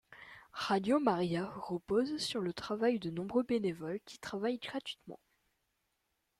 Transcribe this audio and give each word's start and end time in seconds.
Radio 0.55 0.99
Maria 0.99 1.53
repose 1.69 2.17
sur 2.17 2.41
le 2.41 2.53
travail 2.53 2.97
de 2.97 3.11
nombreux 3.11 3.43
bénévoles 3.43 3.99
qui 4.03 4.17
travaillent 4.17 4.57
gratuitement. 4.57 5.19